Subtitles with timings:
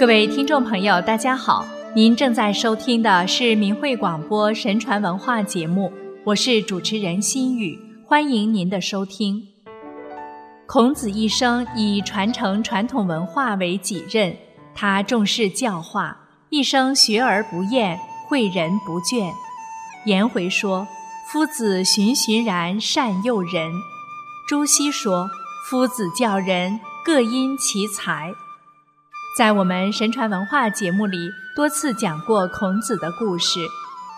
[0.00, 1.62] 各位听众朋友，大家好，
[1.94, 5.92] 您正在收听的是明慧广播神传文化节目，
[6.24, 9.46] 我是主持人心雨，欢迎您的收听。
[10.66, 14.34] 孔子一生以传承传统文化为己任，
[14.74, 16.16] 他重视教化，
[16.48, 19.30] 一生学而不厌，诲人不倦。
[20.06, 20.88] 颜回说
[21.30, 23.70] ：“夫子循循然善诱人。”
[24.48, 25.28] 朱熹说
[25.68, 28.32] ：“夫子教人，各因其才。”
[29.36, 33.60] 在我们神传文化节目里多次讲过孔子的故事，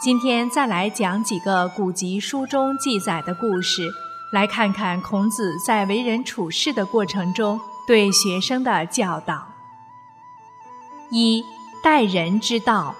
[0.00, 3.90] 今天再来讲几个古籍书中记载的故事。
[4.32, 9.48] 来看看孔子在为人处事的过程中对学生的教导。
[11.10, 11.44] 一
[11.84, 12.94] 待人之道。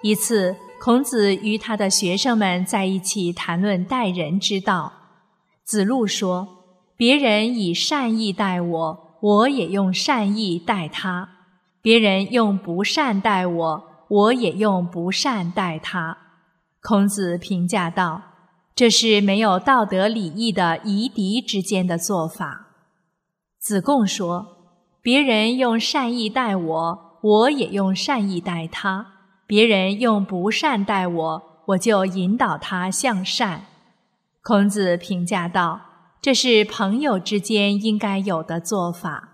[0.00, 4.92] 一次，孔子与他的学生们在一起谈论待人之道。
[5.62, 6.64] 子路说
[6.96, 11.28] ：“别人以善意待我，我也用善意待他；
[11.84, 16.16] 别人用不善待我，我也用不善待他。”
[16.80, 18.22] 孔子评价道。
[18.76, 22.66] 这是没有道德礼义的夷狄之间的做法。
[23.60, 29.06] 子贡说：“别人用善意待我，我也用善意待他；
[29.46, 33.66] 别人用不善待我，我就引导他向善。”
[34.42, 35.80] 孔子评价道
[36.20, 39.28] ：“这是朋友之间应该有的做法。”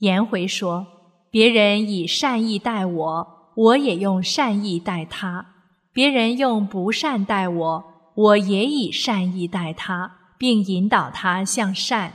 [0.00, 0.86] 颜回说
[1.32, 5.46] ：“别人以善意待我，我也用善意待他；
[5.92, 12.12] 别人用不善待我。”我也以善意待他，并引导他向善。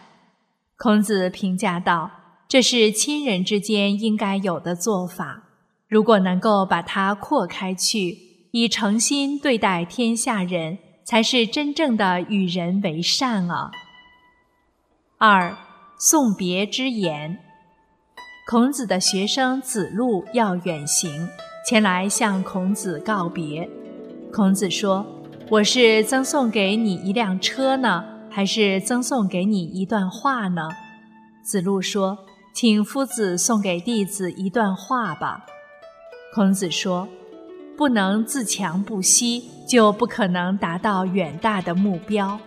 [0.78, 2.12] 孔子评价道
[2.48, 5.46] ：“这是亲人之间应该有的做法。
[5.88, 8.16] 如果能够把它扩开去，
[8.52, 13.72] 以诚心对待天下人，才是真正的与人为善啊。”
[15.18, 15.58] 二
[15.98, 17.40] 送别之言。
[18.50, 21.28] 孔子的学生子路要远行，
[21.66, 23.70] 前来向孔子告别。
[24.32, 25.06] 孔子说。
[25.50, 30.70] 我是赠送给你一辆车呢，还是赠送给你一段话呢？
[31.44, 32.20] 子路说
[32.56, 35.46] ：“请夫子送给弟子一段话吧。”
[36.34, 37.06] 孔子说
[37.78, 42.40] ：“不能自强不息，就不可能达到远大的目标；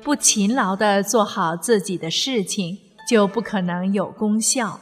[0.00, 2.78] 不勤劳地做好自己的事情，
[3.08, 4.80] 就不可能有功效；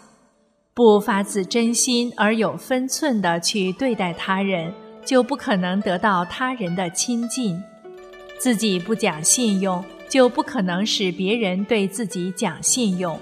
[0.78, 4.72] 不发自真心而有分寸地去对待他人。”
[5.04, 7.60] 就不可能得到他人的亲近，
[8.38, 13.16] 自己不讲信用，就不可能使别人对自己讲信用；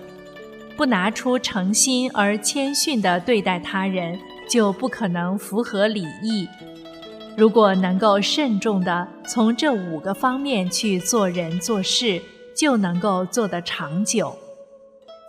[0.77, 4.19] 不拿出诚心而谦逊地对待他人，
[4.51, 6.49] 就不可能符合礼义。
[7.37, 12.21] 如果能够慎重地从这五个方面去做人做事，
[12.57, 14.37] 就能够做得长久。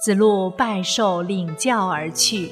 [0.07, 2.49] 子路拜受领教而去。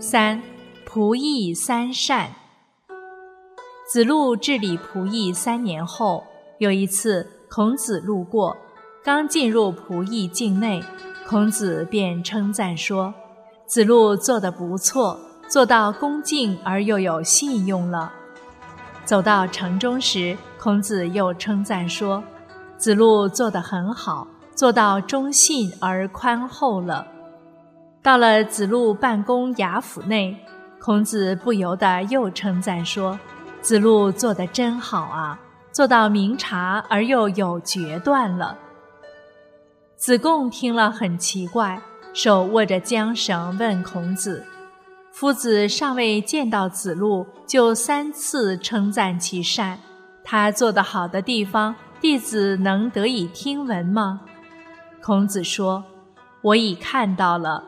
[0.00, 0.42] 三。
[0.84, 2.32] 仆役三善。
[3.88, 6.24] 子路治理仆役三年后，
[6.58, 8.56] 有一次，孔子路过，
[9.04, 10.82] 刚进入仆役境内，
[11.24, 13.14] 孔子便称赞说
[13.66, 18.12] ：“子路做得不错，做到恭敬而又有信用了。”
[19.06, 22.24] 走到城中时，孔子又称赞说
[22.76, 24.26] ：“子路做得很好，
[24.60, 27.06] 做到忠信而宽厚了。”
[28.04, 30.36] 到了子路办公衙府内。
[30.78, 33.18] 孔子不由得又称赞说
[33.62, 35.38] ：“子路做得真好啊，
[35.72, 38.56] 做到明察而又有决断了。”
[39.96, 41.80] 子贡听了很奇怪，
[42.14, 44.44] 手握着缰绳问孔子
[45.12, 49.78] ：“夫子尚未见到子路，就三次称赞其善，
[50.24, 54.20] 他做得好的地方，弟子能得以听闻吗？”
[55.02, 55.84] 孔子说
[56.42, 57.64] ：“我已看到了。”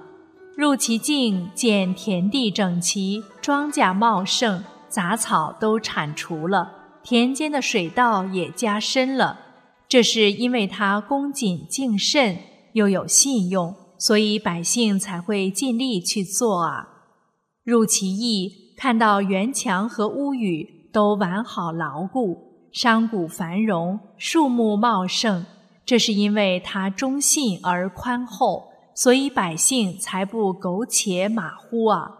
[0.54, 6.72] 入其境，见田地整齐，庄稼茂盛，杂草都铲除了，
[7.02, 9.40] 田间的水稻也加深了。
[9.88, 12.36] 这是因为他恭谨敬慎，
[12.74, 16.88] 又有信用，所以百姓才会尽力去做啊。
[17.64, 25.46] 入其邑，看到园墙和屋宇都完好牢固，商贾繁荣，树木茂盛，
[25.84, 28.72] 这是因为他忠信而宽厚。
[28.94, 32.10] 所以百姓才不苟且马虎啊！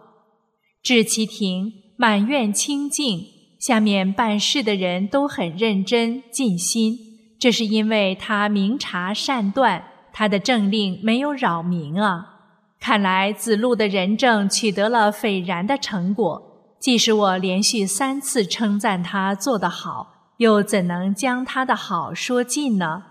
[0.81, 3.27] 治其庭，满院清净，
[3.59, 6.97] 下面办事的人都很认真尽心。
[7.39, 12.39] 这是因为他明察善断，他的政令没有扰民啊！
[12.79, 16.41] 看来子路的仁政取得了斐然的成果。
[16.79, 20.07] 即使我连续三次称赞他做得好，
[20.37, 23.03] 又怎能将他的好说尽呢？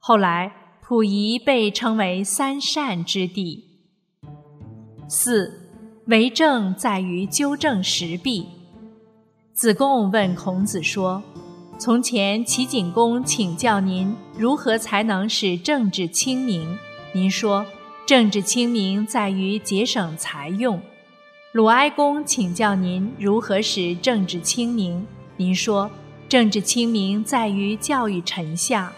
[0.00, 0.56] 后来。
[0.90, 3.64] 溥仪被称为三善之地。
[5.08, 5.70] 四，
[6.06, 8.48] 为政在于纠正时弊。
[9.52, 11.22] 子贡问孔子说
[11.78, 16.76] ：“从前齐景公请教您如何才能使政治清明，
[17.12, 17.64] 您说
[18.04, 20.82] 政治清明在于节省财用。
[21.52, 25.06] 鲁哀公请教您如何使政治清明，
[25.36, 25.88] 您说
[26.28, 28.92] 政治清明在于教育臣下。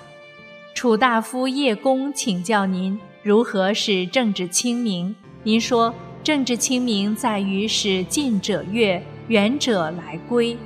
[0.82, 5.14] 楚大夫叶公请教您如何使政治清明，
[5.44, 5.94] 您说
[6.25, 10.58] 政治清明在于使近者悦，远者来归。”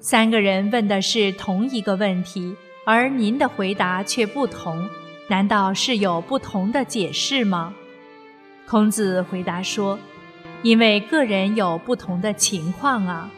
[0.00, 4.88] 三个人问的是同一个问题，而您的回答却不同，
[5.28, 7.74] 难道是有不同的解释吗？
[8.66, 9.98] 孔子回答说
[10.64, 13.30] ：“因为个人有不同的情况啊。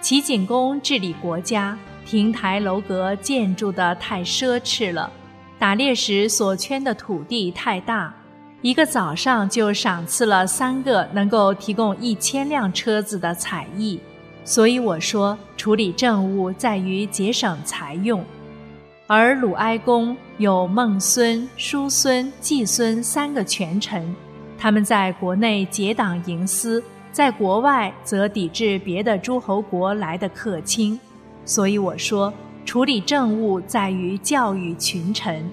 [0.00, 5.12] 齐景公治理国家，亭台楼阁建筑的太奢侈了，
[5.58, 8.14] 打猎时所圈的土地太大，
[8.62, 14.00] 一个早上就赏赐了三个能够提供一千辆车子的才艺。”
[14.44, 18.24] 所以我说，处理政务在于节省财用，
[19.06, 24.14] 而鲁哀公有孟孙、叔孙、季孙三个权臣，
[24.56, 26.82] 他们在国内结党营私，
[27.12, 30.98] 在国外则抵制别的诸侯国来的客卿。
[31.44, 32.32] 所以我说，
[32.68, 35.50] 处理政务在于教育群臣。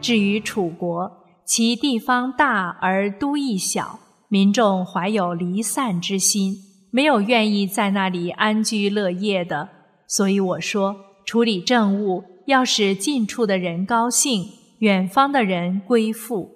[0.00, 1.08] 至于楚国，
[1.44, 6.56] 其地方大而都邑小，民众怀有离散之心。
[6.90, 9.68] 没有愿意在那里安居乐业的，
[10.08, 14.48] 所以我说，处理政务要使近处的人高兴，
[14.80, 16.50] 远方的人归附。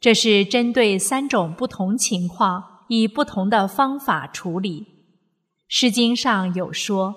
[0.00, 4.80] 这是针对三种不同情况，以不同的方法处理。
[5.68, 7.14] 《诗经》上有说，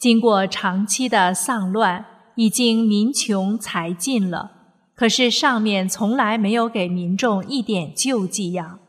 [0.00, 2.04] 经过长期的丧乱，
[2.34, 4.50] 已经民穷财尽了，
[4.96, 8.80] 可是上面从来没有给民众一点救济呀，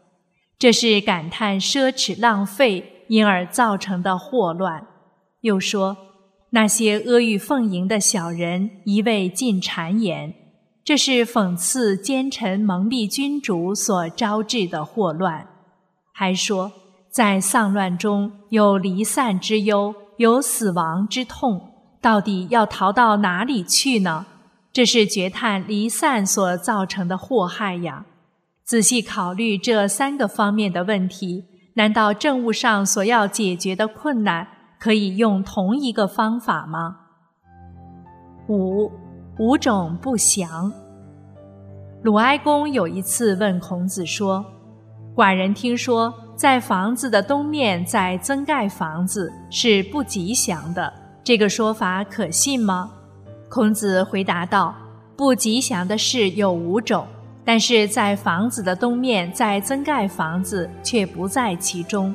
[0.58, 2.98] 这是感叹奢侈浪费。
[3.12, 4.88] 因而造成的祸乱。
[5.42, 5.98] 又说，
[6.52, 10.34] 那些阿谀奉迎的小人一味进谗言，
[10.82, 15.46] 这是讽刺奸臣蒙蔽君主所招致的祸乱。
[16.14, 16.72] 还说，
[17.12, 21.60] 在丧乱中有离散之忧，有死亡之痛，
[22.00, 24.28] 到底要逃到哪里去呢？
[24.72, 28.06] 这是绝叹离散所造成的祸害呀！
[28.64, 31.46] 仔细考虑这三个方面的问题。
[31.74, 34.46] 难道政务上所要解决的困难
[34.80, 36.98] 可以用同一个方法吗？
[38.48, 38.92] 五
[39.40, 40.72] 五种不祥。
[42.04, 44.46] 鲁哀公有一次问孔子说
[45.18, 50.92] ：“寡人听说，在房子的东面再增盖房子是不吉祥的，
[51.24, 52.90] 这个说法可信吗？”
[53.48, 54.76] 孔子回答道
[55.16, 57.06] ：“不吉祥的事有五种。”
[57.46, 62.12] 但是在房子的东面再增盖房子，却不在其中。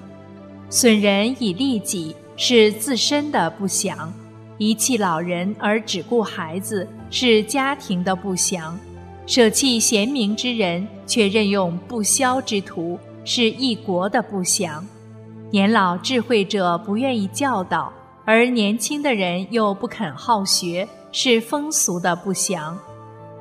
[0.69, 4.13] 损人以利己是自身的不祥，
[4.59, 8.77] 遗弃老人而只顾孩子是家庭的不祥，
[9.25, 14.83] 舍弃贤明之人却任用不肖之徒是一国的不祥。
[15.51, 17.93] 年老智慧者不愿意教导，
[18.25, 22.79] 而年轻的人又不肯好学，是风俗的不祥。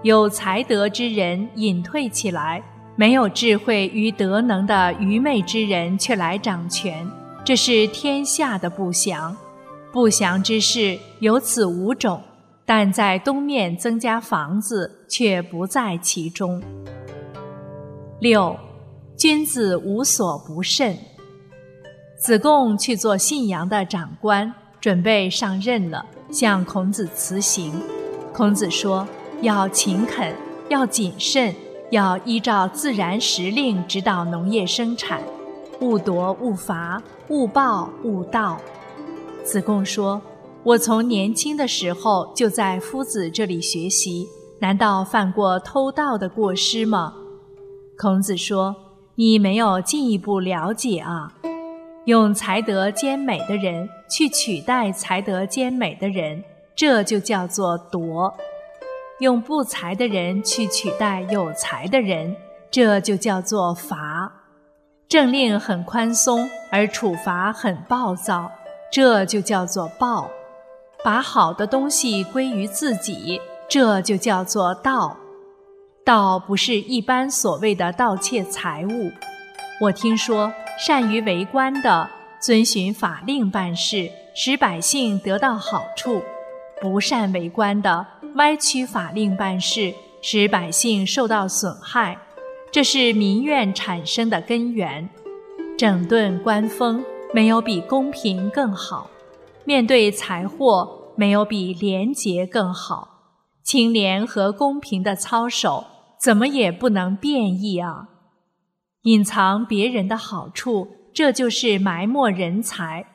[0.04, 2.62] 有才德之人隐退起来，
[2.96, 7.10] 没有智慧与德能的愚昧之人却来掌权，
[7.44, 9.36] 这是天下的不祥。
[9.92, 12.22] 不祥之事有此五种，
[12.66, 16.62] 但在东面增加房子却不在其中。
[18.20, 18.56] 六，
[19.18, 20.98] 君子无所不慎。
[22.18, 27.74] 子贡去做信阳的长官，准备上任了，向孔子辞行。
[28.34, 29.08] 孔子说。
[29.42, 30.34] 要勤恳，
[30.70, 31.54] 要谨慎，
[31.92, 35.22] 要依照自然时令指导农业生产，
[35.82, 38.58] 勿夺勿伐，勿暴勿盗。
[39.44, 40.22] 子贡说
[40.64, 44.26] ：“我从年轻的时候就在夫子这里学习，
[44.60, 47.14] 难道犯过偷盗的过失吗？”
[48.00, 48.74] 孔子说
[49.18, 51.32] ：“你没有进一步了解啊！
[52.04, 56.44] 用才德兼美的人去取代才德兼美的人，
[56.76, 58.36] 这就叫做夺。”
[59.20, 62.36] 用不才的人去取代有才的人，
[62.70, 64.30] 这就叫做罚；
[65.08, 68.52] 政令很宽松，而处罚很暴躁，
[68.92, 70.30] 这就叫做暴；
[71.02, 75.16] 把好的东西归于自己，这就叫做盗。
[76.06, 79.12] 倒不是一般所谓的盗窃财物。
[79.82, 82.08] 我听说，善于为官的，
[82.40, 86.22] 遵循法令办事，使百姓得到好处；
[86.80, 88.06] 不善为官的。
[88.36, 92.16] 歪曲法令办事，使百姓受到损害，
[92.72, 95.10] 这是民怨产生的根源。
[95.76, 99.10] 整顿官风，没有比公平更好；
[99.64, 103.10] 面对财货，没有比廉洁更好。
[103.64, 105.84] 清廉和公平的操守，
[106.26, 108.10] 怎么也不能变异啊！
[109.04, 113.06] 隐藏别人的好处，这就是埋没人才。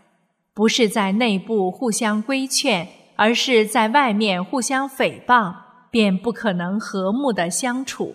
[0.55, 2.87] 不是在内部互相规劝，
[3.17, 5.53] 而是在外面互相诽谤，
[5.91, 8.15] 便不可能和睦的相处。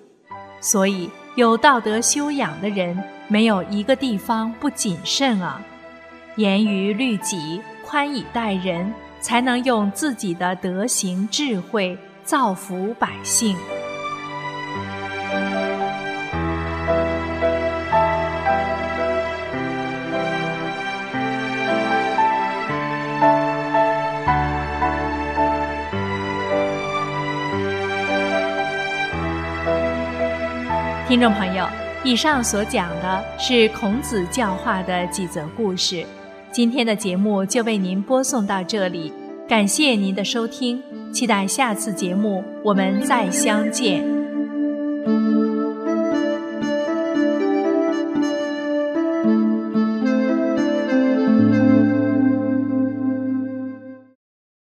[0.61, 2.97] 所以，有道德修养的人，
[3.27, 5.61] 没有一个地方不谨慎啊！
[6.37, 13.57] 严于律己，宽以待人，才能用自己的德行智慧造福百姓。
[31.15, 31.65] 听众朋友，
[32.03, 36.05] 以上所讲的是孔子教化的几则故事。
[36.51, 39.13] 今天的节目就为您播送到这里，
[39.47, 44.14] 感谢您的收听，期待下次节目我们再相见。